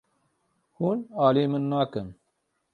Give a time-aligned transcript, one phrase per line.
[0.77, 2.07] Hûn alî min nakin.